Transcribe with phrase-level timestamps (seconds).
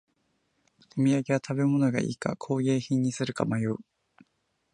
[0.97, 3.77] お土産は食べ物がいいか工芸品にするか迷う